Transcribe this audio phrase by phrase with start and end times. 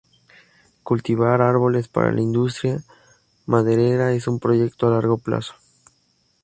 [0.81, 2.81] Cultivar árboles para la industria
[3.45, 5.53] maderera es un proyecto a largo plazo.